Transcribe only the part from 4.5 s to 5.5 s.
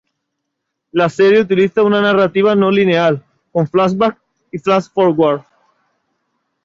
y flash-forwards.